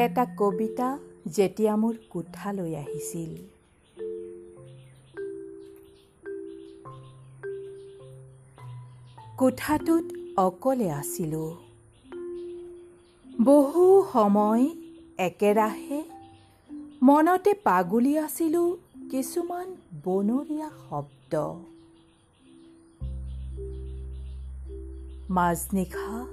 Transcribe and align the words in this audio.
এটা 0.00 0.24
কবিতা 0.38 0.98
যেতিয়া 1.26 1.72
মোৰ 1.76 1.94
কোঠালৈ 2.10 2.72
আহিছিল। 2.76 3.32
কোঠাটোত 9.38 10.06
অকলে 10.36 10.90
আছিলোঁ। 10.90 11.50
বহু 13.44 13.84
সময় 14.12 14.64
একেৰাহে 15.18 16.02
মনতে 17.02 17.54
পাগুলি 17.64 18.18
আছিলোঁ 18.18 18.76
কিছুমান 19.10 19.68
বনৰীয়া 20.04 20.70
শব্দ। 20.84 21.34
মাজনিশা 25.30 26.26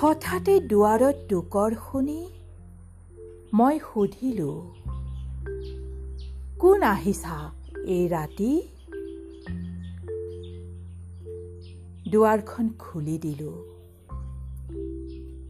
হঠাতে 0.00 0.54
দুৱাৰত 0.60 1.16
টোকৰ 1.28 1.70
শুনি 1.90 2.20
মই 3.54 3.78
সুধিলোঁ 3.78 4.60
কোন 6.60 6.82
আহিছা 6.82 7.50
এই 7.84 8.08
ৰাতি? 8.08 8.62
দুৱাৰখন 12.10 12.68
খুলি 12.78 13.18
দিলোঁ। 13.18 13.56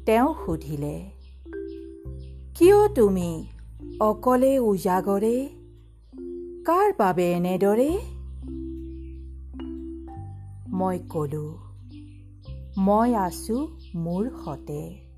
তেওঁ 0.06 0.34
সুধিলে 0.46 1.10
কিয় 2.54 2.88
তুমি 2.88 3.46
অকলে 4.00 4.58
উজাগৰে? 4.58 5.48
কাৰ 6.66 6.92
বাবে 6.98 7.32
এনেদৰে? 7.32 7.98
মই 10.68 10.98
ক'লোঁ 11.08 11.52
মই 12.78 13.14
আছোঁ 13.14 13.66
মোৰ 13.94 14.30
সতে। 14.44 15.11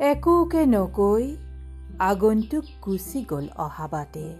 একোকে 0.00 0.66
নকৈ 0.66 1.36
আগন্তুক 1.98 2.64
গুচি 2.84 3.24
গ'ল 3.30 3.48
অহা 3.56 3.88
বাটে 3.88 4.34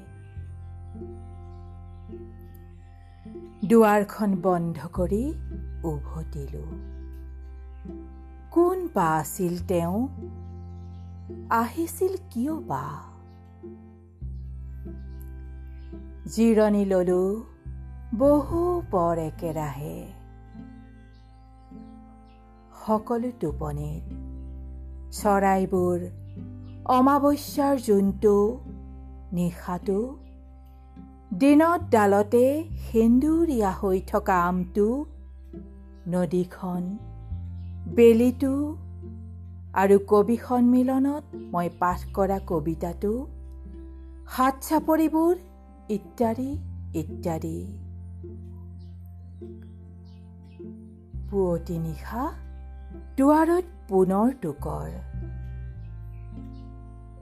দুৱাৰখন 3.67 4.37
বন্ধ 4.43 4.87
কৰি 4.93 5.35
উভতিলোঁ। 5.85 6.71
কোন 8.51 8.89
বা 8.95 9.19
আছিল 9.19 9.59
তেওঁ? 9.69 10.09
আহিছিল 11.51 12.17
কিয় 12.31 12.55
বা? 12.55 12.85
জিৰণি 16.27 16.85
ললো 16.85 17.45
বহু 18.19 18.83
পৰ 18.91 19.19
একেৰাহে। 19.19 20.07
সকলো 22.87 23.31
টোপনিত 23.41 24.30
চৰাইবোৰ 25.19 25.99
অমাৱস্যাৰ 26.87 27.77
জোনটো 27.87 28.35
নিশাটো 29.33 30.01
দিনত 31.39 31.81
ডালতে 31.91 32.45
সেন্দুৰীয়া 32.87 33.71
হৈ 33.71 33.99
থকা 34.07 34.37
আমটো 34.45 34.87
নদীখন 36.09 36.83
বেলিটো 37.95 38.55
আৰু 39.75 39.97
কবি 40.09 40.37
সন্মিলনত 40.37 41.25
মই 41.53 41.69
পাঠ 41.79 42.01
কৰা 42.15 42.39
কবিতাটো 42.47 43.13
হাত 44.27 44.55
চাপৰিবোৰ 44.69 45.35
ইত্যাদি 45.89 46.51
ইত্যাদি। 46.95 47.59
পুৱতি 51.31 51.77
নিশা 51.79 52.25
দুৱাৰত 53.17 53.65
পুনৰ 53.89 54.29
টোকৰ। 54.43 55.10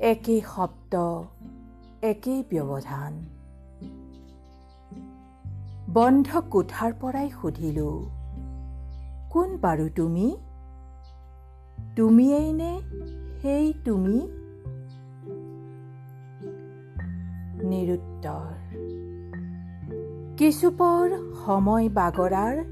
একেই 0.00 0.42
শব্দ 0.54 0.94
একেই 2.02 2.44
ব্যৱধান। 2.50 3.24
বন্ধ 5.92 6.40
কোঠাৰ 6.50 6.92
পৰাই 7.00 7.30
সুধিলোঁ 7.30 8.06
কোন 9.30 9.56
বাৰু 9.56 9.88
তুমি? 9.96 10.36
তুমিয়েই 11.96 12.52
নে 12.52 12.80
সেই 13.42 13.72
তুমি? 13.84 14.18
নিৰুত্তৰ 17.62 18.54
কিছুপৰ 20.36 21.10
সময় 21.46 21.88
বাগৰাৰ 21.88 22.64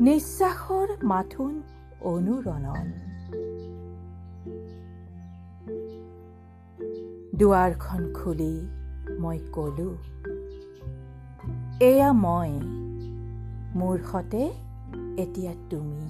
নিশ্বাসৰ 0.00 0.88
মাথোন 1.02 1.62
অনুৰণন। 2.00 2.92
দুৱাৰখন 7.34 8.12
খুলি 8.12 8.68
মই 9.20 9.38
কলো 9.52 9.90
এয়া 11.80 12.12
মই 12.12 12.52
মোৰ 13.78 13.98
সতে 14.12 14.50
এতিয়া 15.18 15.52
তুমি। 15.70 16.02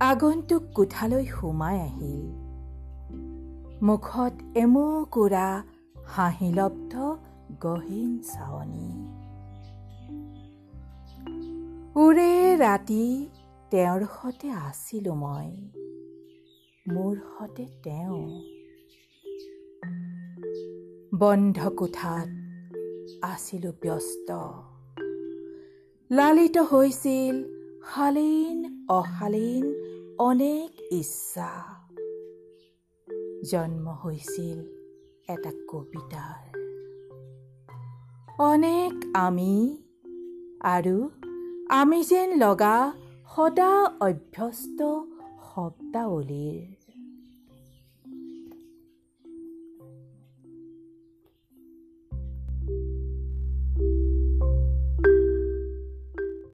আগন্তুক 0.00 0.62
কোঠালৈ 0.74 1.26
সোমাই 1.26 1.80
আহিল। 1.80 2.46
মুখত 3.82 4.32
এমুকুৰা 4.54 5.62
হাঁহিলব্ধ 6.06 6.94
গহীন 7.60 8.18
চাৱনী। 8.18 8.90
ওৰে 11.96 12.56
ৰাতি 12.56 13.28
তেওঁৰ 13.70 14.00
সতে 14.00 14.50
আছিলোঁ 14.50 15.14
মই। 15.14 15.85
মোৰ 16.92 17.16
সতে 17.16 17.66
তেওঁ। 17.82 18.40
বন্ধ 21.18 21.68
কোঠাত 21.68 22.28
আছিলোঁ 23.22 23.72
ব্যস্ত। 23.82 24.30
লালিত 26.10 26.58
হৈছিল 26.58 27.36
শালীন 27.94 28.86
অশালীন 28.88 29.64
অনেক 30.18 30.92
ইচ্ছা। 30.92 31.50
জন্ম 33.50 33.88
হৈছিল 33.88 34.58
এটা 35.28 35.52
কবিতাৰ। 35.68 36.58
অনেক 38.38 38.92
আমি 39.14 39.78
আৰু 40.60 41.08
আমি 41.68 42.04
যেন 42.04 42.38
লগা 42.38 42.92
সদা 43.36 43.84
অভ্যস্ত 44.00 44.80
শব্দাৱলীৰ 45.50 46.75